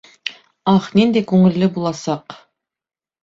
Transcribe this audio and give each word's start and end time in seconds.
Ах, 0.71 0.87
ниндәй 0.99 1.25
күңелле 1.31 1.69
буласаҡ! 1.75 2.39